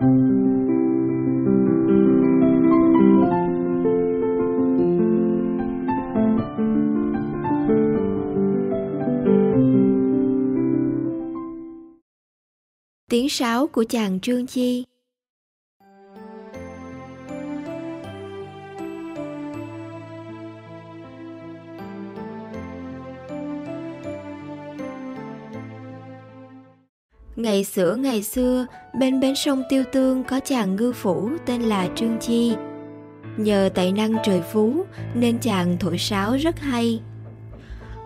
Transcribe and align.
Tiếng 0.00 0.08
sáo 13.28 13.66
của 13.66 13.84
chàng 13.88 14.20
Trương 14.20 14.46
Chi. 14.46 14.84
Ngày 27.38 27.64
xưa 27.64 27.94
ngày 27.94 28.22
xưa, 28.22 28.66
bên 28.98 29.20
bến 29.20 29.34
sông 29.36 29.62
Tiêu 29.68 29.84
Tương 29.92 30.24
có 30.24 30.40
chàng 30.44 30.76
ngư 30.76 30.92
phủ 30.92 31.30
tên 31.46 31.62
là 31.62 31.88
Trương 31.96 32.18
Chi. 32.20 32.54
Nhờ 33.36 33.68
tài 33.74 33.92
năng 33.92 34.16
trời 34.24 34.42
phú 34.52 34.84
nên 35.14 35.38
chàng 35.38 35.76
thổi 35.80 35.98
sáo 35.98 36.36
rất 36.36 36.60
hay. 36.60 37.00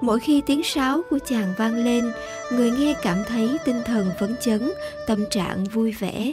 Mỗi 0.00 0.20
khi 0.20 0.42
tiếng 0.46 0.62
sáo 0.64 1.00
của 1.10 1.18
chàng 1.26 1.54
vang 1.58 1.84
lên, 1.84 2.12
người 2.52 2.70
nghe 2.70 2.94
cảm 3.02 3.16
thấy 3.28 3.48
tinh 3.64 3.82
thần 3.84 4.10
phấn 4.20 4.36
chấn, 4.40 4.72
tâm 5.06 5.24
trạng 5.30 5.64
vui 5.64 5.92
vẻ. 5.92 6.32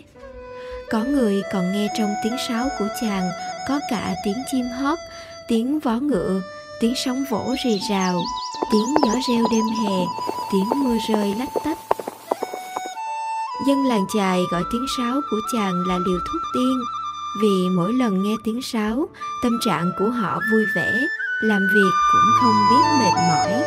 Có 0.90 1.04
người 1.04 1.42
còn 1.54 1.72
nghe 1.72 1.88
trong 1.98 2.14
tiếng 2.24 2.36
sáo 2.48 2.68
của 2.80 2.88
chàng 3.02 3.30
có 3.68 3.80
cả 3.90 4.16
tiếng 4.26 4.44
chim 4.52 4.66
hót, 4.66 5.00
tiếng 5.48 5.80
vó 5.80 5.94
ngựa, 5.94 6.42
tiếng 6.80 6.94
sóng 6.96 7.26
vỗ 7.30 7.56
rì 7.64 7.80
rào, 7.90 8.20
tiếng 8.72 8.96
gió 9.04 9.14
reo 9.30 9.46
đêm 9.52 9.64
hè, 9.86 9.98
tiếng 10.52 10.84
mưa 10.84 10.96
rơi 11.10 11.36
lách 11.40 11.64
tách. 11.66 11.78
Dân 13.70 13.86
làng 13.86 14.06
chài 14.14 14.46
gọi 14.52 14.64
tiếng 14.72 14.86
sáo 14.98 15.22
của 15.32 15.40
chàng 15.54 15.88
là 15.88 15.98
liều 15.98 16.20
thuốc 16.20 16.42
tiên, 16.54 16.80
vì 17.42 17.70
mỗi 17.76 17.94
lần 17.94 18.24
nghe 18.24 18.36
tiếng 18.44 18.62
sáo, 18.62 19.10
tâm 19.44 19.60
trạng 19.62 19.92
của 20.00 20.10
họ 20.10 20.40
vui 20.52 20.66
vẻ, 20.76 20.92
làm 21.42 21.62
việc 21.74 21.92
cũng 22.12 22.32
không 22.42 22.54
biết 22.70 22.82
mệt 23.00 23.14
mỏi. 23.14 23.64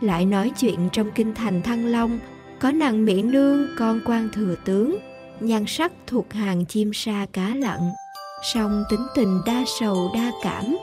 Lại 0.00 0.24
nói 0.24 0.52
chuyện 0.58 0.88
trong 0.92 1.10
kinh 1.14 1.34
thành 1.34 1.62
thăng 1.62 1.86
long 1.86 2.18
có 2.60 2.70
nàng 2.70 3.04
mỹ 3.04 3.22
nương 3.22 3.66
con 3.78 4.00
quan 4.04 4.28
thừa 4.32 4.54
tướng 4.64 5.15
nhan 5.40 5.64
sắc 5.66 5.92
thuộc 6.06 6.32
hàng 6.32 6.64
chim 6.64 6.90
sa 6.94 7.26
cá 7.32 7.54
lặn, 7.54 7.80
song 8.54 8.84
tính 8.90 9.06
tình 9.14 9.40
đa 9.46 9.64
sầu, 9.80 10.10
đa 10.14 10.32
cảm. 10.42 10.76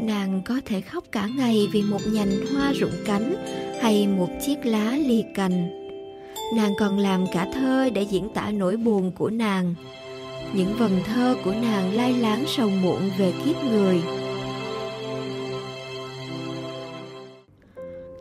Nàng 0.00 0.42
có 0.44 0.60
thể 0.64 0.80
khóc 0.80 1.04
cả 1.12 1.28
ngày 1.36 1.68
vì 1.72 1.82
một 1.82 2.00
nhành 2.12 2.46
hoa 2.54 2.72
rụng 2.72 3.04
cánh 3.06 3.34
hay 3.82 4.06
một 4.06 4.28
chiếc 4.46 4.66
lá 4.66 4.90
ly 4.90 5.24
cành. 5.34 5.84
Nàng 6.56 6.72
còn 6.78 6.98
làm 6.98 7.24
cả 7.32 7.48
thơ 7.54 7.90
để 7.94 8.02
diễn 8.02 8.28
tả 8.34 8.50
nỗi 8.50 8.76
buồn 8.76 9.12
của 9.12 9.30
nàng. 9.30 9.74
Những 10.52 10.74
vần 10.78 11.00
thơ 11.04 11.36
của 11.44 11.52
nàng 11.62 11.94
lai 11.94 12.12
láng 12.12 12.44
sầu 12.46 12.70
muộn 12.70 13.10
về 13.18 13.32
kiếp 13.44 13.64
người. 13.64 14.02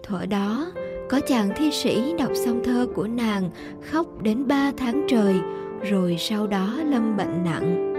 Thuở 0.03 0.25
đó 0.25 0.71
có 1.14 1.19
chàng 1.19 1.50
thi 1.56 1.72
sĩ 1.72 2.14
đọc 2.17 2.31
xong 2.33 2.64
thơ 2.64 2.88
của 2.95 3.08
nàng 3.08 3.50
khóc 3.81 4.22
đến 4.22 4.47
ba 4.47 4.72
tháng 4.78 5.06
trời, 5.08 5.36
rồi 5.81 6.16
sau 6.19 6.47
đó 6.47 6.73
lâm 6.86 7.17
bệnh 7.17 7.44
nặng. 7.44 7.94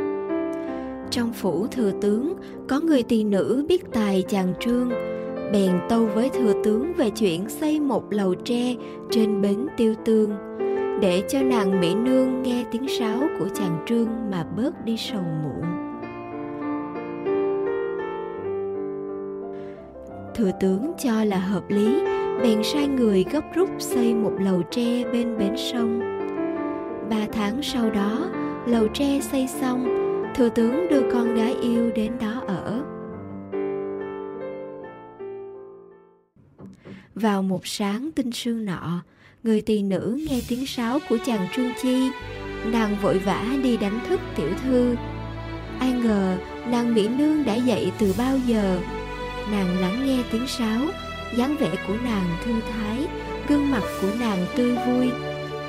Trong 1.10 1.32
phủ 1.32 1.66
thừa 1.66 1.92
tướng, 2.00 2.34
có 2.68 2.80
người 2.80 3.02
tỳ 3.02 3.24
nữ 3.24 3.64
biết 3.68 3.92
tài 3.92 4.24
chàng 4.28 4.54
trương, 4.60 4.88
bèn 5.52 5.72
tâu 5.88 6.06
với 6.06 6.30
thừa 6.30 6.52
tướng 6.64 6.92
về 6.92 7.10
chuyện 7.10 7.48
xây 7.48 7.80
một 7.80 8.12
lầu 8.12 8.34
tre 8.34 8.74
trên 9.10 9.42
bến 9.42 9.66
tiêu 9.76 9.94
tương, 10.04 10.30
để 11.00 11.22
cho 11.28 11.42
nàng 11.42 11.80
mỹ 11.80 11.94
nương 11.94 12.42
nghe 12.42 12.64
tiếng 12.70 12.88
sáo 12.98 13.18
của 13.38 13.48
chàng 13.54 13.84
trương 13.86 14.08
mà 14.30 14.46
bớt 14.56 14.84
đi 14.84 14.96
sầu 14.96 15.22
muộn. 15.22 15.64
Thừa 20.34 20.50
tướng 20.60 20.92
cho 20.98 21.24
là 21.24 21.38
hợp 21.38 21.62
lý 21.68 22.13
bèn 22.42 22.62
sai 22.64 22.86
người 22.88 23.24
gấp 23.32 23.54
rút 23.54 23.68
xây 23.78 24.14
một 24.14 24.32
lầu 24.38 24.62
tre 24.70 25.04
bên 25.12 25.38
bến 25.38 25.54
sông. 25.56 26.00
Ba 27.10 27.26
tháng 27.32 27.62
sau 27.62 27.90
đó, 27.90 28.30
lầu 28.66 28.88
tre 28.88 29.20
xây 29.20 29.48
xong, 29.48 29.86
thừa 30.34 30.48
tướng 30.48 30.88
đưa 30.90 31.10
con 31.12 31.34
gái 31.34 31.54
yêu 31.62 31.90
đến 31.94 32.12
đó 32.20 32.42
ở. 32.46 32.84
Vào 37.14 37.42
một 37.42 37.66
sáng 37.66 38.10
tinh 38.14 38.32
sương 38.32 38.64
nọ, 38.64 39.02
người 39.42 39.60
tỳ 39.60 39.82
nữ 39.82 40.18
nghe 40.28 40.40
tiếng 40.48 40.66
sáo 40.66 40.98
của 41.08 41.18
chàng 41.26 41.48
trương 41.56 41.70
chi, 41.82 42.10
nàng 42.72 42.96
vội 43.02 43.18
vã 43.18 43.44
đi 43.62 43.76
đánh 43.76 44.00
thức 44.08 44.20
tiểu 44.36 44.48
thư. 44.62 44.96
Ai 45.78 45.92
ngờ, 45.92 46.36
nàng 46.70 46.94
mỹ 46.94 47.08
nương 47.08 47.44
đã 47.44 47.54
dậy 47.54 47.92
từ 47.98 48.14
bao 48.18 48.38
giờ? 48.46 48.80
Nàng 49.50 49.78
lắng 49.80 50.06
nghe 50.06 50.18
tiếng 50.32 50.46
sáo 50.46 50.80
dáng 51.36 51.56
vẻ 51.56 51.70
của 51.86 51.96
nàng 52.04 52.36
thư 52.44 52.60
thái 52.60 53.06
gương 53.48 53.70
mặt 53.70 53.82
của 54.00 54.10
nàng 54.20 54.46
tươi 54.56 54.76
vui 54.86 55.10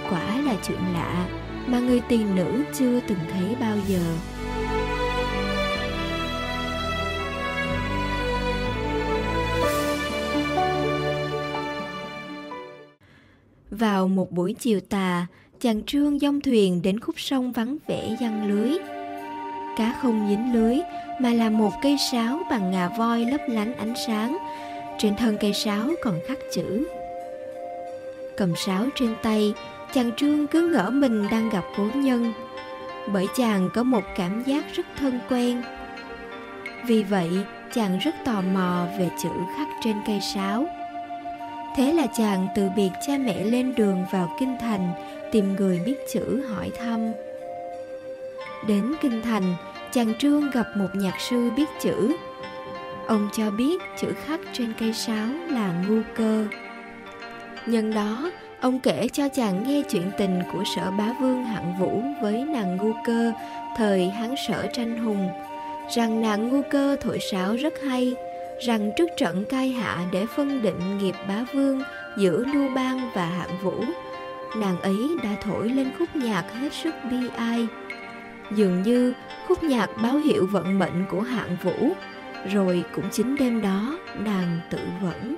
quả 0.10 0.42
là 0.42 0.56
chuyện 0.68 0.80
lạ 0.94 1.28
mà 1.68 1.80
người 1.80 2.02
tỳ 2.10 2.24
nữ 2.24 2.64
chưa 2.74 3.00
từng 3.08 3.20
thấy 3.32 3.56
bao 3.60 3.78
giờ 3.88 4.16
Vào 13.80 14.08
một 14.08 14.32
buổi 14.32 14.54
chiều 14.54 14.80
tà, 14.80 15.28
chàng 15.60 15.84
trương 15.84 16.20
dông 16.20 16.42
thuyền 16.42 16.82
đến 16.82 17.00
khúc 17.00 17.20
sông 17.20 17.52
vắng 17.52 17.78
vẻ 17.88 18.16
giăng 18.22 18.48
lưới. 18.48 18.78
Cá 19.78 19.96
không 20.02 20.28
dính 20.30 20.54
lưới 20.54 20.78
mà 21.22 21.34
là 21.34 21.50
một 21.50 21.72
cây 21.82 21.98
sáo 22.12 22.40
bằng 22.50 22.72
ngà 22.72 22.90
voi 22.98 23.26
lấp 23.26 23.42
lánh 23.48 23.74
ánh 23.74 23.94
sáng. 24.08 24.38
Trên 24.98 25.16
thân 25.16 25.38
cây 25.38 25.54
sáo 25.54 25.90
còn 26.02 26.20
khắc 26.28 26.38
chữ. 26.52 26.88
Cầm 28.38 28.56
sáo 28.56 28.86
trên 28.96 29.16
tay, 29.24 29.54
chàng 29.94 30.12
trương 30.18 30.48
cứ 30.48 30.68
ngỡ 30.68 30.90
mình 30.90 31.28
đang 31.32 31.50
gặp 31.50 31.64
cố 31.78 31.88
nhân. 31.96 32.34
Bởi 33.14 33.28
chàng 33.36 33.70
có 33.74 33.84
một 33.84 34.04
cảm 34.16 34.44
giác 34.44 34.66
rất 34.74 34.86
thân 34.98 35.20
quen. 35.30 35.62
Vì 36.88 37.04
vậy, 37.04 37.30
chàng 37.74 38.00
rất 38.00 38.16
tò 38.26 38.42
mò 38.42 38.88
về 39.00 39.10
chữ 39.24 39.30
khắc 39.58 39.68
trên 39.84 39.96
cây 40.08 40.20
sáo 40.34 40.68
Thế 41.76 41.94
là 41.94 42.08
chàng 42.18 42.48
từ 42.56 42.70
biệt 42.76 42.90
cha 43.08 43.18
mẹ 43.18 43.44
lên 43.44 43.76
đường 43.76 44.06
vào 44.12 44.36
kinh 44.40 44.58
thành 44.60 44.94
tìm 45.32 45.56
người 45.56 45.82
biết 45.86 45.96
chữ 46.14 46.46
hỏi 46.50 46.72
thăm. 46.80 47.12
Đến 48.68 48.94
kinh 49.02 49.22
thành, 49.22 49.56
chàng 49.92 50.14
Trương 50.20 50.50
gặp 50.52 50.66
một 50.76 50.88
nhạc 50.94 51.22
sư 51.30 51.50
biết 51.58 51.70
chữ. 51.82 52.16
Ông 53.08 53.30
cho 53.34 53.52
biết 53.52 53.82
chữ 53.98 54.08
khắc 54.26 54.40
trên 54.54 54.74
cây 54.80 54.94
sáo 54.94 55.28
là 55.50 55.84
ngu 55.88 56.02
cơ. 56.16 56.46
Nhân 57.66 57.94
đó, 57.94 58.32
ông 58.62 58.80
kể 58.80 59.08
cho 59.14 59.30
chàng 59.30 59.64
nghe 59.68 59.82
chuyện 59.90 60.12
tình 60.18 60.42
của 60.54 60.64
sở 60.76 60.92
bá 60.92 61.14
vương 61.22 61.44
hạng 61.44 61.80
vũ 61.80 62.02
với 62.22 62.46
nàng 62.46 62.78
ngu 62.78 62.94
cơ 63.06 63.32
thời 63.78 64.10
hán 64.10 64.36
sở 64.48 64.68
tranh 64.74 64.98
hùng, 64.98 65.30
rằng 65.96 66.22
nàng 66.22 66.50
ngu 66.50 66.62
cơ 66.72 66.98
thổi 67.02 67.20
sáo 67.32 67.56
rất 67.56 67.74
hay, 67.88 68.16
rằng 68.60 68.92
trước 68.98 69.10
trận 69.18 69.46
cai 69.50 69.70
hạ 69.70 70.06
để 70.12 70.26
phân 70.36 70.62
định 70.62 70.98
nghiệp 70.98 71.16
bá 71.28 71.46
vương 71.54 71.82
giữa 72.18 72.44
lưu 72.54 72.70
bang 72.76 73.10
và 73.14 73.26
hạng 73.26 73.58
vũ 73.64 73.84
nàng 74.58 74.82
ấy 74.82 75.10
đã 75.24 75.30
thổi 75.42 75.70
lên 75.70 75.92
khúc 76.00 76.16
nhạc 76.16 76.54
hết 76.54 76.74
sức 76.74 76.96
bi 77.12 77.18
ai 77.38 77.68
dường 78.52 78.82
như 78.82 79.14
khúc 79.48 79.64
nhạc 79.64 79.90
báo 80.04 80.18
hiệu 80.18 80.48
vận 80.52 80.80
mệnh 80.80 81.06
của 81.10 81.22
hạng 81.22 81.58
vũ 81.64 81.94
rồi 82.52 82.84
cũng 82.96 83.06
chính 83.12 83.36
đêm 83.36 83.62
đó 83.62 84.00
nàng 84.24 84.60
tự 84.72 84.80
vẫn 85.02 85.36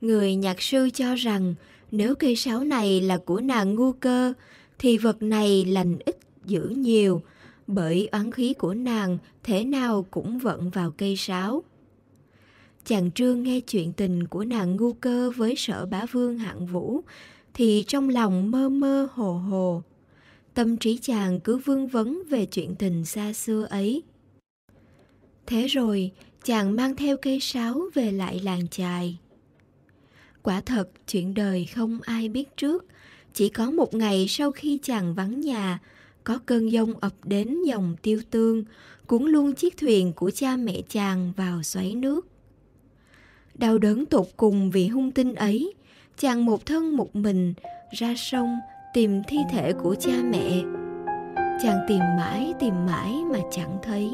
người 0.00 0.34
nhạc 0.34 0.62
sư 0.62 0.90
cho 0.94 1.14
rằng 1.14 1.54
nếu 1.90 2.14
cây 2.14 2.36
sáo 2.36 2.64
này 2.64 3.00
là 3.00 3.18
của 3.18 3.40
nàng 3.40 3.74
ngu 3.74 3.92
cơ 3.92 4.32
thì 4.78 4.98
vật 4.98 5.22
này 5.22 5.64
lành 5.64 5.98
ít 6.04 6.16
dữ 6.44 6.68
nhiều 6.76 7.22
bởi 7.66 8.08
oán 8.12 8.32
khí 8.32 8.54
của 8.54 8.74
nàng 8.74 9.18
thế 9.42 9.64
nào 9.64 10.06
cũng 10.10 10.38
vận 10.38 10.70
vào 10.70 10.90
cây 10.90 11.16
sáo. 11.16 11.62
Chàng 12.84 13.10
trương 13.10 13.42
nghe 13.42 13.60
chuyện 13.60 13.92
tình 13.92 14.26
của 14.26 14.44
nàng 14.44 14.76
ngu 14.76 14.92
cơ 14.92 15.30
với 15.36 15.54
sở 15.56 15.86
bá 15.86 16.06
vương 16.12 16.38
hạng 16.38 16.66
vũ, 16.66 17.00
thì 17.54 17.84
trong 17.88 18.08
lòng 18.08 18.50
mơ 18.50 18.68
mơ 18.68 19.08
hồ 19.12 19.32
hồ. 19.32 19.82
Tâm 20.54 20.76
trí 20.76 20.98
chàng 21.02 21.40
cứ 21.40 21.56
vương 21.56 21.88
vấn 21.88 22.22
về 22.30 22.46
chuyện 22.46 22.74
tình 22.74 23.04
xa 23.04 23.32
xưa 23.32 23.66
ấy. 23.70 24.02
Thế 25.46 25.66
rồi, 25.66 26.10
chàng 26.44 26.76
mang 26.76 26.96
theo 26.96 27.16
cây 27.16 27.40
sáo 27.40 27.80
về 27.94 28.12
lại 28.12 28.40
làng 28.44 28.68
chài. 28.68 29.18
Quả 30.42 30.60
thật, 30.60 30.90
chuyện 31.06 31.34
đời 31.34 31.64
không 31.64 31.98
ai 32.02 32.28
biết 32.28 32.56
trước. 32.56 32.86
Chỉ 33.34 33.48
có 33.48 33.70
một 33.70 33.94
ngày 33.94 34.26
sau 34.28 34.50
khi 34.50 34.78
chàng 34.82 35.14
vắng 35.14 35.40
nhà, 35.40 35.78
có 36.24 36.38
cơn 36.46 36.72
giông 36.72 36.94
ập 37.00 37.12
đến 37.24 37.62
dòng 37.66 37.96
tiêu 38.02 38.20
tương, 38.30 38.64
cuốn 39.06 39.24
luôn 39.24 39.54
chiếc 39.54 39.76
thuyền 39.76 40.12
của 40.12 40.30
cha 40.30 40.56
mẹ 40.56 40.80
chàng 40.88 41.32
vào 41.36 41.62
xoáy 41.62 41.94
nước. 41.94 42.26
Đau 43.54 43.78
đớn 43.78 44.06
tột 44.06 44.26
cùng 44.36 44.70
vì 44.70 44.88
hung 44.88 45.10
tinh 45.10 45.34
ấy, 45.34 45.74
chàng 46.18 46.44
một 46.44 46.66
thân 46.66 46.96
một 46.96 47.16
mình 47.16 47.54
ra 47.90 48.14
sông 48.16 48.58
tìm 48.94 49.22
thi 49.28 49.38
thể 49.50 49.72
của 49.72 49.94
cha 50.00 50.12
mẹ. 50.30 50.62
Chàng 51.62 51.78
tìm 51.88 52.00
mãi 52.18 52.54
tìm 52.60 52.86
mãi 52.86 53.12
mà 53.32 53.38
chẳng 53.52 53.78
thấy. 53.82 54.10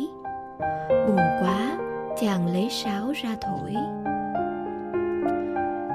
Buồn 0.89 1.21
quá, 1.41 1.79
chàng 2.21 2.47
lấy 2.47 2.69
sáo 2.71 3.13
ra 3.23 3.37
thổi. 3.41 3.75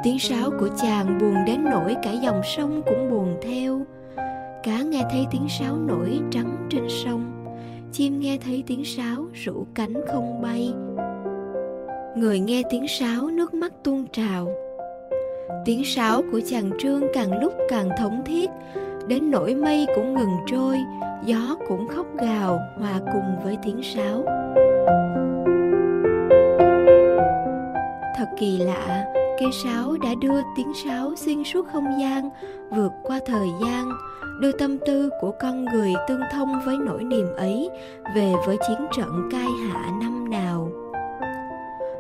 Tiếng 0.04 0.20
sáo 0.20 0.50
của 0.60 0.70
chàng 0.82 1.18
buồn 1.22 1.36
đến 1.48 1.64
nỗi 1.64 1.96
cả 2.04 2.12
dòng 2.12 2.42
sông 2.44 2.82
cũng 2.86 3.10
buồn 3.10 3.38
theo. 3.42 3.82
Cá 4.64 4.82
nghe 4.82 5.04
thấy 5.12 5.26
tiếng 5.32 5.50
sáo 5.50 5.76
nổi 5.78 6.20
trắng 6.32 6.68
trên 6.70 6.88
sông 6.90 7.42
chim 7.94 8.20
nghe 8.20 8.38
thấy 8.46 8.64
tiếng 8.68 8.86
sáo 8.86 9.26
rủ 9.34 9.66
cánh 9.76 9.94
không 10.08 10.42
bay 10.42 10.74
người 12.16 12.40
nghe 12.40 12.62
tiếng 12.70 12.88
sáo 12.88 13.28
nước 13.28 13.54
mắt 13.54 13.74
tuôn 13.84 14.08
trào 14.12 14.48
tiếng 15.66 15.86
sáo 15.86 16.22
của 16.32 16.40
chàng 16.46 16.72
trương 16.80 17.04
càng 17.14 17.42
lúc 17.42 17.54
càng 17.70 17.90
thống 17.98 18.22
thiết 18.26 18.50
đến 19.08 19.32
nỗi 19.32 19.56
mây 19.56 19.88
cũng 19.96 20.14
ngừng 20.14 20.38
trôi 20.48 20.78
gió 21.26 21.58
cũng 21.68 21.88
khóc 21.88 22.06
gào, 22.18 22.60
hòa 22.80 23.00
cùng 23.14 23.36
với 23.44 23.58
tiếng 23.64 23.82
sáo. 23.84 24.26
Thật 28.18 28.26
kỳ 28.40 28.58
lạ, 28.58 29.06
cây 29.40 29.50
sáo 29.64 29.98
đã 30.04 30.10
đưa 30.22 30.42
tiếng 30.56 30.74
sáo 30.86 31.16
xuyên 31.16 31.44
suốt 31.44 31.68
không 31.74 31.88
gian, 32.00 32.30
vượt 32.70 32.92
qua 33.04 33.20
thời 33.26 33.48
gian, 33.64 33.92
đưa 34.42 34.52
tâm 34.52 34.78
tư 34.86 35.10
của 35.22 35.32
con 35.40 35.66
người 35.66 35.94
tương 36.08 36.22
thông 36.32 36.62
với 36.66 36.78
nỗi 36.78 37.04
niềm 37.04 37.28
ấy, 37.38 37.70
về 38.16 38.34
với 38.48 38.58
chiến 38.68 38.88
trận 38.98 39.30
cai 39.32 39.48
hạ 39.70 39.92
năm 40.02 40.30
nào. 40.30 40.70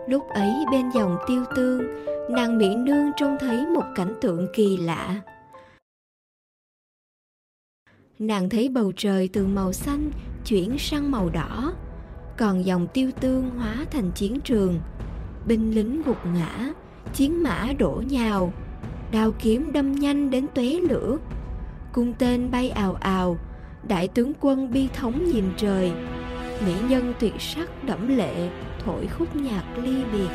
Lúc 0.07 0.23
ấy 0.29 0.65
bên 0.71 0.89
dòng 0.89 1.17
tiêu 1.27 1.43
tương, 1.55 1.81
nàng 2.29 2.57
mỹ 2.57 2.75
nương 2.75 3.11
trông 3.17 3.37
thấy 3.39 3.65
một 3.67 3.83
cảnh 3.95 4.13
tượng 4.21 4.47
kỳ 4.53 4.77
lạ 4.77 5.15
nàng 8.21 8.49
thấy 8.49 8.69
bầu 8.69 8.91
trời 8.95 9.29
từ 9.33 9.47
màu 9.47 9.73
xanh 9.73 10.11
chuyển 10.45 10.77
sang 10.77 11.11
màu 11.11 11.29
đỏ, 11.29 11.73
còn 12.37 12.65
dòng 12.65 12.87
tiêu 12.93 13.11
tương 13.19 13.49
hóa 13.49 13.85
thành 13.91 14.11
chiến 14.11 14.39
trường. 14.43 14.79
Binh 15.47 15.75
lính 15.75 16.01
gục 16.05 16.17
ngã, 16.33 16.71
chiến 17.13 17.43
mã 17.43 17.67
đổ 17.77 18.03
nhào, 18.09 18.53
đao 19.11 19.31
kiếm 19.39 19.71
đâm 19.73 19.91
nhanh 19.91 20.29
đến 20.29 20.45
tóe 20.55 20.65
lửa. 20.65 21.17
Cung 21.93 22.13
tên 22.13 22.51
bay 22.51 22.69
ào 22.69 22.93
ào, 22.93 23.37
đại 23.87 24.07
tướng 24.07 24.33
quân 24.39 24.71
bi 24.71 24.87
thống 24.93 25.25
nhìn 25.25 25.45
trời. 25.57 25.91
Mỹ 26.65 26.73
nhân 26.89 27.13
tuyệt 27.19 27.41
sắc 27.41 27.83
đẫm 27.83 28.17
lệ, 28.17 28.49
thổi 28.85 29.07
khúc 29.07 29.35
nhạc 29.35 29.63
ly 29.83 30.03
biệt. 30.11 30.29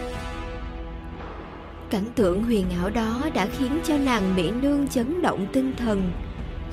Cảnh 1.90 2.06
tượng 2.14 2.44
huyền 2.44 2.66
ảo 2.80 2.90
đó 2.90 3.22
đã 3.34 3.46
khiến 3.46 3.78
cho 3.84 3.98
nàng 3.98 4.36
mỹ 4.36 4.50
nương 4.62 4.88
chấn 4.88 5.22
động 5.22 5.46
tinh 5.52 5.72
thần 5.76 6.12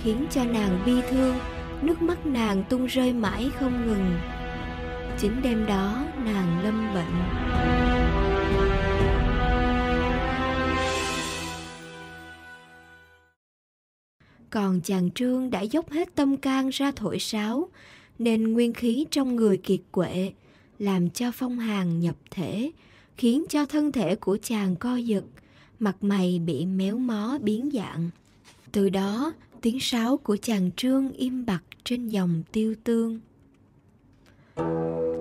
khiến 0.04 0.26
cho 0.32 0.46
nàng 0.46 0.84
bi 0.86 0.94
thương, 1.10 1.36
nước 1.82 2.02
mắt 2.02 2.26
nàng 2.26 2.64
tung 2.70 2.86
rơi 2.86 3.14
mãi 3.14 3.50
không 3.60 3.88
ngừng. 3.88 4.14
Chính 5.18 5.42
đêm 5.42 5.66
đó, 5.66 6.06
nàng 6.26 6.64
lâm 6.64 6.94
bệnh. 6.94 7.14
Còn 14.50 14.82
chàng 14.82 15.12
trương 15.12 15.50
đã 15.50 15.62
dốc 15.62 15.92
hết 15.92 16.16
tâm 16.16 16.38
can 16.38 16.70
ra 16.70 16.92
thổi 16.96 17.20
sáo, 17.20 17.70
nên 18.20 18.54
nguyên 18.54 18.74
khí 18.74 19.06
trong 19.12 19.36
người 19.36 19.58
kiệt 19.58 19.80
quệ, 19.92 20.32
làm 20.80 21.10
cho 21.10 21.32
phong 21.34 21.60
hàn 21.60 22.00
nhập 22.00 22.16
thể, 22.32 22.72
khiến 23.18 23.46
cho 23.50 23.66
thân 23.66 23.92
thể 23.92 24.16
của 24.16 24.38
chàng 24.44 24.76
co 24.76 24.96
giật, 24.96 25.24
mặt 25.80 25.96
mày 26.02 26.42
bị 26.46 26.66
méo 26.66 26.98
mó 26.98 27.38
biến 27.42 27.70
dạng. 27.74 28.10
Từ 28.72 28.90
đó 28.90 29.34
tiếng 29.64 29.80
sáo 29.80 30.18
của 30.18 30.38
chàng 30.42 30.70
trương 30.76 31.12
im 31.12 31.46
bặt 31.46 31.64
trên 31.84 32.08
dòng 32.08 32.44
tiêu 32.52 32.76
tương. 32.84 33.20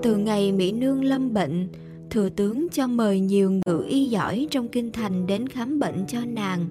Từ 0.02 0.16
ngày 0.16 0.52
mỹ 0.52 0.72
nương 0.72 1.04
lâm 1.04 1.34
bệnh, 1.34 1.68
thừa 2.10 2.28
tướng 2.28 2.66
cho 2.72 2.86
mời 2.86 3.20
nhiều 3.20 3.52
ngự 3.66 3.84
y 3.88 4.04
giỏi 4.04 4.48
trong 4.50 4.68
kinh 4.68 4.92
thành 4.92 5.26
đến 5.26 5.48
khám 5.48 5.78
bệnh 5.78 6.06
cho 6.08 6.18
nàng, 6.26 6.66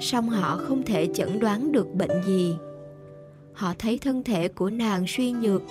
song 0.00 0.28
họ 0.28 0.56
không 0.56 0.82
thể 0.82 1.08
chẩn 1.14 1.38
đoán 1.38 1.72
được 1.72 1.94
bệnh 1.94 2.22
gì. 2.26 2.54
Họ 3.52 3.74
thấy 3.78 3.98
thân 3.98 4.22
thể 4.22 4.48
của 4.48 4.70
nàng 4.70 5.04
suy 5.08 5.32
nhược, 5.32 5.62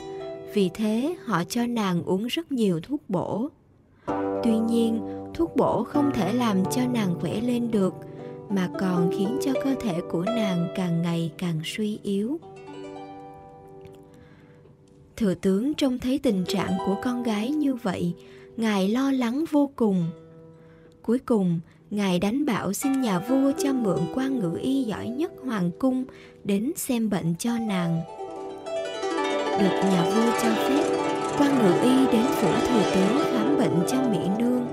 vì 0.54 0.70
thế 0.74 1.16
họ 1.26 1.44
cho 1.44 1.66
nàng 1.66 2.04
uống 2.04 2.28
rất 2.28 2.52
nhiều 2.52 2.80
thuốc 2.80 3.02
bổ. 3.10 3.50
Tuy 4.44 4.58
nhiên, 4.70 5.02
thuốc 5.34 5.56
bổ 5.56 5.84
không 5.84 6.12
thể 6.14 6.34
làm 6.34 6.58
cho 6.72 6.82
nàng 6.94 7.16
khỏe 7.20 7.42
lên 7.42 7.72
được 7.72 7.94
mà 8.54 8.70
còn 8.80 9.12
khiến 9.18 9.40
cho 9.42 9.54
cơ 9.64 9.76
thể 9.80 10.02
của 10.10 10.24
nàng 10.24 10.68
càng 10.76 11.02
ngày 11.02 11.32
càng 11.38 11.62
suy 11.66 12.00
yếu. 12.04 12.40
Thừa 15.18 15.34
tướng, 15.34 15.74
trông 15.74 16.00
thấy 16.00 16.20
tình 16.20 16.44
trạng 16.48 16.72
của 16.86 16.96
con 17.04 17.24
gái 17.24 17.50
như 17.50 17.76
vậy, 17.76 18.14
ngài 18.58 18.90
lo 18.90 19.12
lắng 19.12 19.46
vô 19.52 19.72
cùng. 19.76 20.06
Cuối 21.02 21.20
cùng, 21.20 21.60
ngài 21.90 22.20
đánh 22.20 22.46
bảo 22.46 22.74
xin 22.74 23.02
nhà 23.02 23.20
vua 23.20 23.52
cho 23.58 23.74
mượn 23.74 24.00
quan 24.16 24.40
ngự 24.40 24.58
y 24.62 24.84
giỏi 24.84 25.08
nhất 25.08 25.32
hoàng 25.46 25.72
cung 25.80 26.06
đến 26.44 26.72
xem 26.76 27.10
bệnh 27.10 27.36
cho 27.40 27.52
nàng. 27.68 28.02
Được 29.60 29.82
nhà 29.84 30.04
vua 30.04 30.32
cho 30.44 30.50
phép 30.50 31.02
quan 31.40 31.60
ngự 31.60 31.74
y 31.84 32.06
đến 32.12 32.26
phủ 32.26 32.52
thừa 32.68 32.92
tướng 32.96 33.22
khám 33.32 33.58
bệnh 33.58 33.88
cho 33.88 33.98
mỹ 34.12 34.20
nương. 34.40 34.68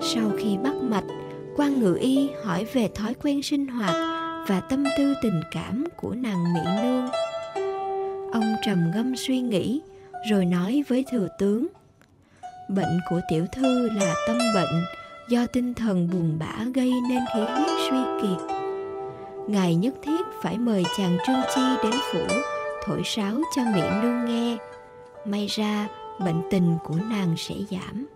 Sau 0.00 0.30
khi 0.38 0.56
bắt 0.62 0.74
mạch 0.82 1.04
quan 1.56 1.80
ngự 1.80 1.98
y 2.00 2.30
hỏi 2.44 2.66
về 2.72 2.88
thói 2.94 3.14
quen 3.22 3.42
sinh 3.42 3.66
hoạt 3.66 3.94
và 4.48 4.60
tâm 4.60 4.84
tư 4.98 5.14
tình 5.22 5.40
cảm 5.50 5.84
của 5.96 6.14
nàng 6.14 6.54
mỹ 6.54 6.60
nương. 6.82 7.08
Ông 8.32 8.54
trầm 8.66 8.90
ngâm 8.94 9.16
suy 9.16 9.40
nghĩ, 9.40 9.80
rồi 10.30 10.44
nói 10.44 10.84
với 10.88 11.04
thừa 11.10 11.28
tướng, 11.38 11.66
bệnh 12.68 13.00
của 13.10 13.20
tiểu 13.30 13.46
thư 13.52 13.88
là 13.88 14.14
tâm 14.26 14.38
bệnh 14.54 14.84
do 15.28 15.46
tinh 15.46 15.74
thần 15.74 16.08
buồn 16.12 16.36
bã 16.38 16.64
gây 16.74 16.92
nên 17.08 17.20
khí 17.34 17.40
huyết 17.40 17.68
suy 17.90 17.98
kiệt. 18.22 18.56
Ngài 19.48 19.74
nhất 19.74 19.94
thiết 20.02 20.20
phải 20.42 20.58
mời 20.58 20.84
chàng 20.98 21.18
trương 21.26 21.40
chi 21.54 21.62
đến 21.82 22.00
phủ 22.12 22.26
thổi 22.84 23.02
sáo 23.04 23.34
cho 23.56 23.62
mỹ 23.74 23.82
nương 24.02 24.24
nghe. 24.24 24.56
May 25.24 25.46
ra 25.46 25.88
bệnh 26.24 26.42
tình 26.50 26.76
của 26.84 26.96
nàng 27.10 27.34
sẽ 27.36 27.54
giảm. 27.70 28.06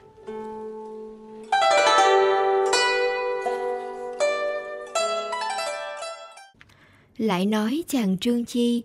Lại 7.19 7.47
nói 7.47 7.85
chàng 7.89 8.19
trương 8.19 8.45
chi, 8.45 8.83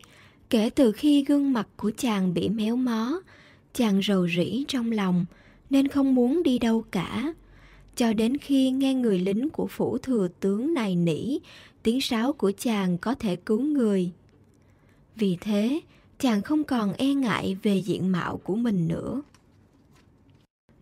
kể 0.50 0.70
từ 0.70 0.92
khi 0.92 1.24
gương 1.24 1.54
mặt 1.54 1.68
của 1.78 1.92
chàng 1.98 2.34
bị 2.34 2.50
méo 2.50 2.76
mó, 2.76 3.22
chàng 3.74 4.02
rầu 4.08 4.28
rĩ 4.28 4.66
trong 4.68 4.92
lòng, 4.92 5.26
nên 5.70 5.88
không 5.88 6.16
muốn 6.16 6.44
đi 6.44 6.60
đâu 6.60 6.84
cả. 6.92 7.34
Cho 7.96 8.14
đến 8.14 8.38
khi 8.38 8.72
nghe 8.72 8.94
người 8.94 9.20
lính 9.20 9.50
của 9.50 9.68
phủ 9.68 9.98
thừa 9.98 10.28
tướng 10.40 10.74
này 10.74 10.96
nỉ, 10.96 11.38
tiếng 11.84 12.02
sáo 12.02 12.34
của 12.34 12.52
chàng 12.58 12.98
có 12.98 13.16
thể 13.16 13.36
cứu 13.36 13.62
người. 13.62 14.12
Vì 15.16 15.38
thế, 15.42 15.80
chàng 16.20 16.42
không 16.42 16.64
còn 16.64 16.94
e 16.94 17.14
ngại 17.14 17.58
về 17.64 17.78
diện 17.78 18.12
mạo 18.12 18.38
của 18.38 18.56
mình 18.56 18.88
nữa. 18.88 19.22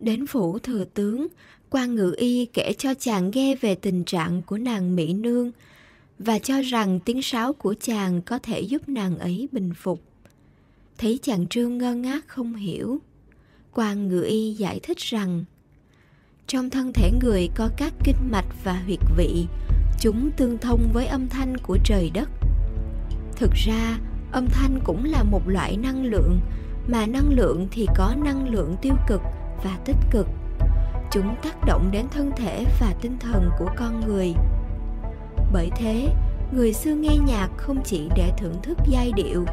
Đến 0.00 0.26
phủ 0.26 0.58
thừa 0.58 0.84
tướng 0.84 1.26
quan 1.70 1.94
ngự 1.94 2.14
y 2.18 2.46
kể 2.46 2.72
cho 2.78 2.94
chàng 2.94 3.30
nghe 3.34 3.54
về 3.54 3.74
tình 3.74 4.04
trạng 4.04 4.42
của 4.42 4.58
nàng 4.58 4.96
mỹ 4.96 5.12
nương 5.12 5.50
và 6.24 6.38
cho 6.38 6.60
rằng 6.62 7.00
tiếng 7.00 7.22
sáo 7.22 7.52
của 7.52 7.74
chàng 7.80 8.22
có 8.22 8.38
thể 8.38 8.60
giúp 8.60 8.88
nàng 8.88 9.18
ấy 9.18 9.48
bình 9.52 9.72
phục. 9.74 10.02
Thấy 10.98 11.18
chàng 11.22 11.46
trương 11.46 11.78
ngơ 11.78 11.94
ngác 11.94 12.28
không 12.28 12.54
hiểu 12.54 12.98
quan 13.74 14.08
ngự 14.08 14.22
y 14.22 14.52
giải 14.52 14.80
thích 14.82 14.98
rằng, 14.98 15.44
trong 16.46 16.70
thân 16.70 16.92
thể 16.92 17.10
người 17.22 17.48
có 17.56 17.68
các 17.76 17.92
kinh 18.04 18.16
mạch 18.30 18.46
và 18.64 18.82
huyệt 18.84 18.98
vị, 19.16 19.46
chúng 20.00 20.30
tương 20.36 20.58
thông 20.58 20.90
với 20.92 21.06
âm 21.06 21.28
thanh 21.28 21.56
của 21.58 21.78
trời 21.84 22.10
đất. 22.14 22.28
Thực 23.36 23.50
ra, 23.54 23.98
âm 24.32 24.46
thanh 24.46 24.80
cũng 24.84 25.04
là 25.04 25.22
một 25.22 25.48
loại 25.48 25.76
năng 25.76 26.04
lượng, 26.04 26.40
mà 26.88 27.06
năng 27.06 27.30
lượng 27.30 27.68
thì 27.70 27.86
có 27.96 28.14
năng 28.24 28.48
lượng 28.48 28.76
tiêu 28.82 28.94
cực 29.08 29.20
và 29.64 29.78
tích 29.84 29.98
cực. 30.10 30.26
Chúng 31.10 31.34
tác 31.42 31.64
động 31.66 31.90
đến 31.92 32.06
thân 32.10 32.32
thể 32.36 32.64
và 32.80 32.94
tinh 33.02 33.16
thần 33.20 33.50
của 33.58 33.68
con 33.76 34.00
người 34.06 34.34
bởi 35.52 35.70
thế, 35.76 36.08
người 36.52 36.72
xưa 36.72 36.94
nghe 36.94 37.16
nhạc 37.26 37.48
không 37.56 37.82
chỉ 37.84 38.08
để 38.16 38.32
thưởng 38.38 38.54
thức 38.62 38.78
giai 38.88 39.12
điệu, 39.12 39.44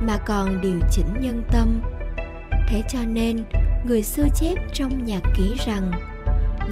mà 0.00 0.16
còn 0.26 0.60
điều 0.60 0.80
chỉnh 0.90 1.14
nhân 1.20 1.42
tâm. 1.52 1.80
Thế 2.68 2.82
cho 2.88 2.98
nên, 3.06 3.44
người 3.86 4.02
xưa 4.02 4.26
chép 4.34 4.54
trong 4.72 5.04
nhạc 5.04 5.22
ký 5.36 5.54
rằng, 5.66 5.90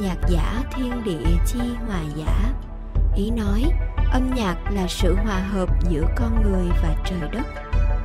nhạc 0.01 0.17
giả 0.29 0.63
thiên 0.75 1.05
địa 1.05 1.27
chi 1.47 1.61
hòa 1.87 2.01
giả. 2.17 2.53
Ý 3.17 3.31
nói, 3.31 3.63
âm 4.13 4.31
nhạc 4.37 4.57
là 4.71 4.87
sự 4.89 5.15
hòa 5.15 5.39
hợp 5.39 5.69
giữa 5.91 6.07
con 6.17 6.43
người 6.43 6.67
và 6.83 6.97
trời 7.05 7.29
đất. 7.33 7.47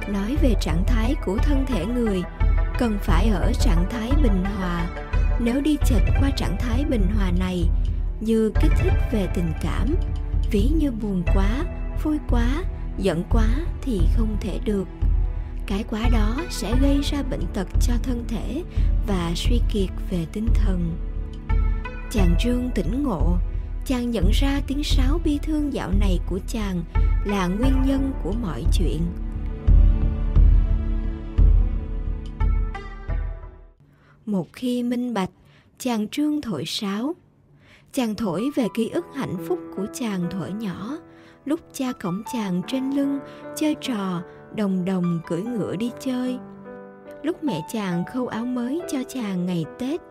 Nói 0.07 0.37
về 0.41 0.53
trạng 0.61 0.83
thái 0.87 1.15
của 1.25 1.37
thân 1.37 1.65
thể 1.67 1.85
người, 1.85 2.23
cần 2.77 2.97
phải 3.01 3.29
ở 3.29 3.51
trạng 3.59 3.85
thái 3.89 4.11
bình 4.23 4.43
hòa. 4.57 4.87
Nếu 5.39 5.61
đi 5.61 5.77
chệch 5.85 6.03
qua 6.19 6.29
trạng 6.29 6.57
thái 6.59 6.85
bình 6.89 7.07
hòa 7.15 7.31
này, 7.39 7.69
như 8.19 8.51
kích 8.61 8.71
thích 8.77 8.93
về 9.11 9.27
tình 9.35 9.53
cảm 9.61 9.95
ví 10.51 10.69
như 10.79 10.91
buồn 10.91 11.23
quá, 11.35 11.65
vui 12.03 12.17
quá, 12.29 12.63
giận 12.97 13.23
quá 13.29 13.47
thì 13.81 14.01
không 14.15 14.37
thể 14.41 14.59
được. 14.65 14.87
Cái 15.67 15.83
quá 15.89 16.09
đó 16.11 16.41
sẽ 16.49 16.75
gây 16.81 17.01
ra 17.03 17.23
bệnh 17.23 17.45
tật 17.53 17.67
cho 17.81 17.93
thân 18.03 18.25
thể 18.27 18.63
và 19.07 19.31
suy 19.35 19.61
kiệt 19.73 19.89
về 20.09 20.25
tinh 20.33 20.47
thần. 20.53 20.97
Chàng 22.11 22.35
trương 22.39 22.69
tỉnh 22.75 23.03
ngộ, 23.03 23.37
chàng 23.85 24.11
nhận 24.11 24.29
ra 24.33 24.61
tiếng 24.67 24.83
sáo 24.83 25.19
bi 25.23 25.39
thương 25.43 25.73
dạo 25.73 25.91
này 25.99 26.19
của 26.29 26.39
chàng 26.47 26.83
là 27.25 27.47
nguyên 27.47 27.73
nhân 27.85 28.13
của 28.23 28.33
mọi 28.41 28.63
chuyện. 28.73 29.01
Một 34.25 34.47
khi 34.53 34.83
minh 34.83 35.13
bạch, 35.13 35.31
chàng 35.79 36.07
trương 36.07 36.41
thổi 36.41 36.63
sáo 36.65 37.15
chàng 37.93 38.15
thổi 38.15 38.49
về 38.55 38.67
ký 38.73 38.89
ức 38.89 39.05
hạnh 39.15 39.35
phúc 39.47 39.59
của 39.77 39.85
chàng 39.93 40.21
thuở 40.31 40.47
nhỏ. 40.47 40.97
Lúc 41.45 41.59
cha 41.73 41.85
cổng 42.01 42.23
chàng 42.33 42.61
trên 42.67 42.91
lưng, 42.91 43.19
chơi 43.55 43.75
trò, 43.81 44.21
đồng 44.55 44.85
đồng 44.85 45.19
cưỡi 45.27 45.41
ngựa 45.41 45.75
đi 45.75 45.91
chơi. 45.99 46.39
Lúc 47.23 47.43
mẹ 47.43 47.61
chàng 47.73 48.03
khâu 48.13 48.27
áo 48.27 48.45
mới 48.45 48.81
cho 48.91 48.99
chàng 49.07 49.45
ngày 49.45 49.65
tết. 49.79 50.01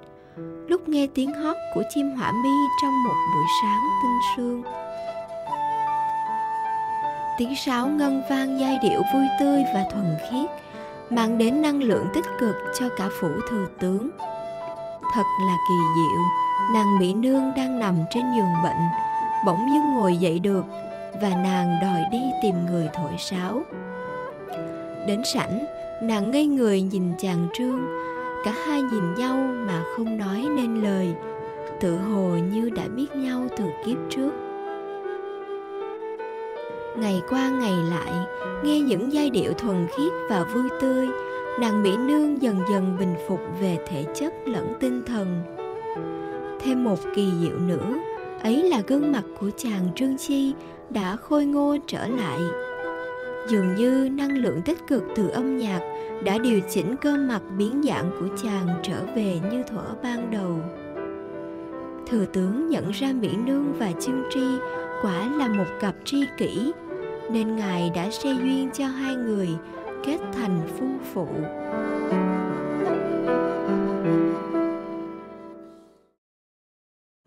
Lúc 0.68 0.88
nghe 0.88 1.06
tiếng 1.14 1.32
hót 1.34 1.56
của 1.74 1.82
chim 1.94 2.10
hỏa 2.10 2.32
mi 2.32 2.50
trong 2.82 3.04
một 3.04 3.14
buổi 3.34 3.44
sáng 3.62 3.80
tinh 4.02 4.18
sương. 4.36 4.62
Tiếng 7.38 7.54
sáo 7.56 7.88
ngân 7.88 8.22
vang 8.30 8.60
giai 8.60 8.78
điệu 8.82 9.02
vui 9.14 9.24
tươi 9.40 9.62
và 9.74 9.84
thuần 9.92 10.06
khiết, 10.30 10.50
mang 11.10 11.38
đến 11.38 11.62
năng 11.62 11.82
lượng 11.82 12.06
tích 12.14 12.26
cực 12.40 12.54
cho 12.78 12.88
cả 12.96 13.08
phủ 13.20 13.28
thừa 13.48 13.66
tướng. 13.78 14.10
Thật 15.14 15.24
là 15.46 15.56
kỳ 15.68 15.74
diệu 15.96 16.49
nàng 16.74 16.98
mỹ 16.98 17.14
nương 17.14 17.52
đang 17.56 17.78
nằm 17.78 17.94
trên 18.10 18.24
giường 18.36 18.62
bệnh, 18.64 18.88
bỗng 19.46 19.66
dưng 19.74 19.94
ngồi 19.94 20.16
dậy 20.16 20.38
được 20.38 20.64
và 21.22 21.28
nàng 21.28 21.78
đòi 21.82 22.00
đi 22.12 22.22
tìm 22.42 22.54
người 22.66 22.88
thổi 22.94 23.12
sáo. 23.18 23.62
Đến 25.06 25.22
sảnh, 25.24 25.64
nàng 26.02 26.30
ngây 26.30 26.46
người 26.46 26.82
nhìn 26.82 27.12
chàng 27.18 27.48
trương. 27.54 27.80
Cả 28.44 28.52
hai 28.66 28.82
nhìn 28.82 29.14
nhau 29.14 29.36
mà 29.66 29.82
không 29.96 30.18
nói 30.18 30.46
nên 30.56 30.82
lời, 30.82 31.14
tự 31.80 31.98
hồ 31.98 32.28
như 32.52 32.70
đã 32.70 32.82
biết 32.96 33.16
nhau 33.16 33.46
từ 33.56 33.64
kiếp 33.86 33.96
trước. 34.10 34.30
Ngày 36.96 37.22
qua 37.30 37.48
ngày 37.48 37.74
lại, 37.90 38.12
nghe 38.64 38.80
những 38.80 39.12
giai 39.12 39.30
điệu 39.30 39.52
thuần 39.52 39.86
khiết 39.86 40.12
và 40.30 40.44
vui 40.44 40.68
tươi, 40.80 41.08
nàng 41.60 41.82
mỹ 41.82 41.96
nương 41.96 42.42
dần 42.42 42.60
dần 42.70 42.96
bình 42.98 43.14
phục 43.28 43.40
về 43.60 43.78
thể 43.88 44.04
chất 44.14 44.34
lẫn 44.46 44.72
tinh 44.80 45.02
thần 45.06 45.42
thêm 46.64 46.84
một 46.84 46.98
kỳ 47.14 47.28
diệu 47.40 47.58
nữa. 47.58 47.94
Ấy 48.42 48.62
là 48.62 48.82
gương 48.86 49.12
mặt 49.12 49.24
của 49.40 49.50
chàng 49.56 49.88
trương 49.94 50.16
chi 50.16 50.54
đã 50.90 51.16
khôi 51.16 51.44
ngô 51.44 51.76
trở 51.86 52.06
lại. 52.08 52.38
Dường 53.48 53.74
như 53.74 54.08
năng 54.12 54.38
lượng 54.38 54.62
tích 54.62 54.86
cực 54.86 55.02
từ 55.16 55.28
âm 55.28 55.58
nhạc 55.58 55.80
đã 56.24 56.38
điều 56.38 56.60
chỉnh 56.70 56.96
cơ 57.00 57.16
mặt 57.16 57.42
biến 57.58 57.82
dạng 57.82 58.10
của 58.20 58.36
chàng 58.42 58.68
trở 58.82 59.06
về 59.16 59.40
như 59.50 59.62
thuở 59.62 59.84
ban 60.02 60.30
đầu. 60.30 60.58
Thừa 62.06 62.24
tướng 62.24 62.68
nhận 62.68 62.90
ra 62.90 63.12
mỹ 63.12 63.28
nương 63.46 63.72
và 63.78 63.92
chương 64.00 64.22
tri 64.30 64.44
quả 65.02 65.30
là 65.36 65.48
một 65.48 65.66
cặp 65.80 65.94
tri 66.04 66.24
kỷ, 66.38 66.72
nên 67.30 67.56
ngài 67.56 67.90
đã 67.94 68.10
xe 68.10 68.32
duyên 68.42 68.70
cho 68.72 68.86
hai 68.86 69.14
người 69.14 69.48
kết 70.04 70.18
thành 70.32 70.60
phu 70.78 70.86
phụ. 71.14 71.28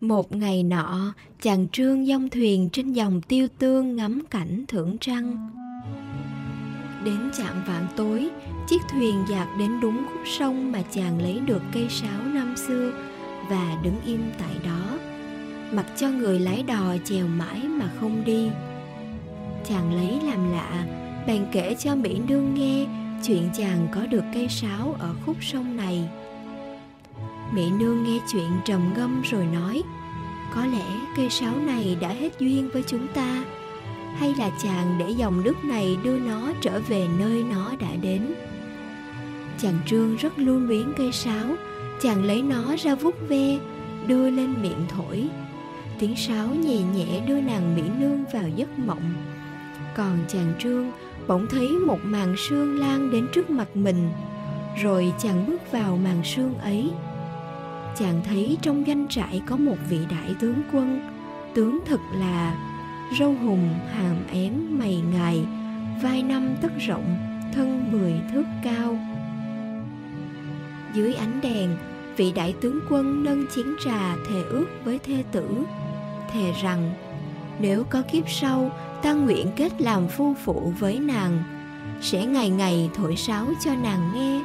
Một 0.08 0.32
ngày 0.32 0.62
nọ, 0.62 1.14
chàng 1.42 1.68
trương 1.68 2.06
dông 2.06 2.30
thuyền 2.30 2.68
trên 2.72 2.92
dòng 2.92 3.20
tiêu 3.22 3.48
tương 3.58 3.96
ngắm 3.96 4.22
cảnh 4.30 4.64
thưởng 4.68 4.96
trăng. 5.00 5.50
Đến 7.04 7.30
chạm 7.38 7.64
vạn 7.66 7.86
tối, 7.96 8.30
chiếc 8.68 8.80
thuyền 8.92 9.24
dạt 9.30 9.48
đến 9.58 9.70
đúng 9.80 10.04
khúc 10.12 10.20
sông 10.38 10.72
mà 10.72 10.82
chàng 10.90 11.22
lấy 11.22 11.40
được 11.40 11.62
cây 11.72 11.86
sáo 11.90 12.22
năm 12.24 12.54
xưa 12.56 12.92
và 13.50 13.80
đứng 13.84 13.96
im 14.06 14.20
tại 14.38 14.56
đó. 14.64 14.98
Mặc 15.72 15.86
cho 15.96 16.08
người 16.08 16.40
lái 16.40 16.62
đò 16.62 16.96
chèo 17.04 17.26
mãi 17.26 17.62
mà 17.68 17.90
không 18.00 18.24
đi. 18.24 18.48
Chàng 19.68 19.94
lấy 19.94 20.20
làm 20.22 20.52
lạ, 20.52 20.86
bèn 21.26 21.46
kể 21.52 21.76
cho 21.78 21.94
mỹ 21.94 22.20
nương 22.28 22.54
nghe 22.54 22.86
chuyện 23.26 23.48
chàng 23.56 23.88
có 23.94 24.06
được 24.06 24.24
cây 24.34 24.48
sáo 24.48 24.96
ở 24.98 25.14
khúc 25.26 25.36
sông 25.40 25.76
này 25.76 26.08
mỹ 27.52 27.70
nương 27.70 28.04
nghe 28.04 28.18
chuyện 28.32 28.50
trầm 28.64 28.80
ngâm 28.96 29.22
rồi 29.22 29.46
nói, 29.46 29.82
có 30.54 30.66
lẽ 30.66 31.00
cây 31.16 31.30
sáo 31.30 31.56
này 31.56 31.96
đã 32.00 32.08
hết 32.08 32.38
duyên 32.38 32.70
với 32.72 32.82
chúng 32.86 33.06
ta. 33.14 33.44
Hay 34.18 34.34
là 34.38 34.50
chàng 34.62 34.96
để 34.98 35.10
dòng 35.10 35.44
nước 35.44 35.64
này 35.64 35.96
đưa 36.02 36.18
nó 36.18 36.52
trở 36.60 36.80
về 36.88 37.06
nơi 37.18 37.44
nó 37.50 37.72
đã 37.80 37.88
đến. 38.02 38.34
Chàng 39.58 39.78
trương 39.86 40.16
rất 40.16 40.38
lưu 40.38 40.60
luyến 40.60 40.92
cây 40.96 41.12
sáo. 41.12 41.46
Chàng 42.00 42.24
lấy 42.24 42.42
nó 42.42 42.76
ra 42.78 42.94
vuốt 42.94 43.14
ve, 43.28 43.58
đưa 44.06 44.30
lên 44.30 44.54
miệng 44.62 44.86
thổi. 44.88 45.28
Tiếng 45.98 46.16
sáo 46.16 46.48
nhẹ 46.48 46.78
nhẹ 46.96 47.20
đưa 47.26 47.40
nàng 47.40 47.76
mỹ 47.76 47.82
nương 47.98 48.24
vào 48.32 48.48
giấc 48.56 48.78
mộng. 48.78 49.14
Còn 49.96 50.18
chàng 50.28 50.52
trương 50.58 50.90
bỗng 51.26 51.46
thấy 51.50 51.68
một 51.68 51.98
màn 52.02 52.34
sương 52.38 52.78
lan 52.78 53.10
đến 53.10 53.26
trước 53.32 53.50
mặt 53.50 53.76
mình. 53.76 54.10
Rồi 54.82 55.12
chàng 55.18 55.46
bước 55.46 55.72
vào 55.72 55.96
màn 56.04 56.24
sương 56.24 56.54
ấy 56.58 56.90
chàng 57.98 58.20
thấy 58.24 58.58
trong 58.62 58.84
doanh 58.86 59.06
trại 59.08 59.42
có 59.46 59.56
một 59.56 59.76
vị 59.88 59.98
đại 60.10 60.34
tướng 60.40 60.62
quân. 60.72 61.00
Tướng 61.54 61.80
thật 61.86 62.00
là 62.18 62.56
râu 63.18 63.34
hùng, 63.34 63.74
hàm 63.94 64.16
én, 64.32 64.78
mày 64.78 65.02
ngài, 65.12 65.44
vai 66.02 66.22
năm 66.22 66.56
tấc 66.62 66.72
rộng, 66.78 67.16
thân 67.54 67.92
mười 67.92 68.14
thước 68.32 68.44
cao. 68.64 68.98
Dưới 70.94 71.14
ánh 71.14 71.40
đèn, 71.40 71.76
vị 72.16 72.32
đại 72.32 72.54
tướng 72.60 72.80
quân 72.90 73.24
nâng 73.24 73.46
chén 73.54 73.66
trà 73.84 74.16
thề 74.16 74.42
ước 74.42 74.66
với 74.84 74.98
thê 74.98 75.24
tử, 75.32 75.48
thề 76.32 76.52
rằng, 76.62 76.92
nếu 77.58 77.84
có 77.90 78.02
kiếp 78.12 78.30
sau, 78.30 78.70
ta 79.02 79.12
nguyện 79.12 79.46
kết 79.56 79.80
làm 79.80 80.08
phu 80.08 80.34
phụ 80.44 80.72
với 80.78 80.98
nàng, 80.98 81.42
sẽ 82.00 82.26
ngày 82.26 82.50
ngày 82.50 82.90
thổi 82.94 83.16
sáo 83.16 83.46
cho 83.64 83.74
nàng 83.82 84.12
nghe 84.14 84.40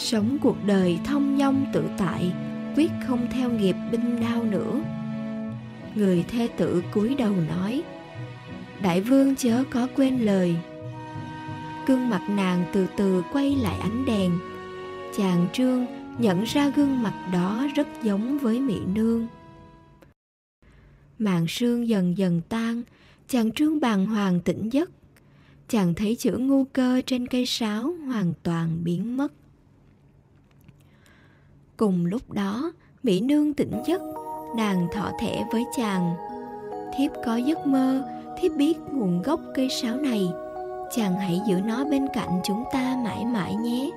sống 0.00 0.38
cuộc 0.42 0.56
đời 0.66 0.98
thông 1.04 1.38
dong 1.38 1.66
tự 1.72 1.84
tại, 1.98 2.32
quyết 2.76 2.90
không 3.06 3.26
theo 3.30 3.50
nghiệp 3.50 3.76
binh 3.92 4.20
đao 4.20 4.44
nữa. 4.44 4.80
Người 5.94 6.24
thê 6.28 6.48
tử 6.56 6.82
cúi 6.94 7.14
đầu 7.14 7.32
nói, 7.48 7.82
đại 8.82 9.00
vương 9.00 9.36
chớ 9.36 9.64
có 9.70 9.88
quên 9.96 10.18
lời. 10.18 10.56
Gương 11.86 12.10
mặt 12.10 12.22
nàng 12.30 12.64
từ 12.72 12.86
từ 12.96 13.22
quay 13.32 13.56
lại 13.56 13.78
ánh 13.80 14.04
đèn. 14.04 14.38
Chàng 15.16 15.46
trương 15.52 15.86
nhận 16.18 16.44
ra 16.44 16.72
gương 16.76 17.02
mặt 17.02 17.30
đó 17.32 17.66
rất 17.74 17.88
giống 18.02 18.38
với 18.38 18.60
mỹ 18.60 18.78
nương. 18.94 19.26
Màn 21.18 21.46
sương 21.48 21.88
dần 21.88 22.18
dần 22.18 22.40
tan, 22.48 22.82
chàng 23.28 23.52
trương 23.52 23.80
bàng 23.80 24.06
hoàng 24.06 24.40
tỉnh 24.40 24.72
giấc. 24.72 24.90
Chàng 25.68 25.94
thấy 25.94 26.16
chữ 26.16 26.36
ngu 26.38 26.64
cơ 26.64 27.02
trên 27.06 27.26
cây 27.26 27.46
sáo 27.46 27.94
hoàn 28.06 28.32
toàn 28.42 28.84
biến 28.84 29.16
mất 29.16 29.32
cùng 31.80 32.06
lúc 32.06 32.30
đó, 32.30 32.72
mỹ 33.02 33.20
nương 33.20 33.54
tỉnh 33.54 33.72
giấc, 33.86 34.02
nàng 34.56 34.88
thọ 34.92 35.10
thẻ 35.20 35.44
với 35.52 35.64
chàng. 35.76 36.14
Thiếp 36.96 37.10
có 37.24 37.36
giấc 37.36 37.66
mơ, 37.66 38.02
thiếp 38.40 38.52
biết 38.56 38.78
nguồn 38.92 39.22
gốc 39.22 39.40
cây 39.54 39.68
sáo 39.82 39.96
này. 39.96 40.28
Chàng 40.96 41.14
hãy 41.14 41.40
giữ 41.46 41.60
nó 41.64 41.84
bên 41.84 42.06
cạnh 42.14 42.40
chúng 42.44 42.64
ta 42.72 42.96
mãi 43.04 43.24
mãi 43.24 43.54
nhé. 43.54 43.90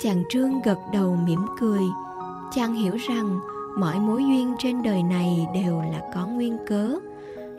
Chàng 0.00 0.22
trương 0.28 0.62
gật 0.64 0.78
đầu 0.92 1.16
mỉm 1.26 1.46
cười. 1.60 1.82
Chàng 2.54 2.74
hiểu 2.74 2.96
rằng 3.08 3.40
mọi 3.78 3.98
mối 3.98 4.22
duyên 4.22 4.54
trên 4.58 4.82
đời 4.82 5.02
này 5.02 5.46
đều 5.54 5.80
là 5.80 6.10
có 6.14 6.26
nguyên 6.26 6.56
cớ, 6.66 6.94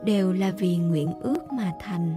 đều 0.03 0.33
là 0.33 0.51
vì 0.57 0.77
nguyện 0.77 1.19
ước 1.21 1.53
mà 1.53 1.73
thành. 1.79 2.15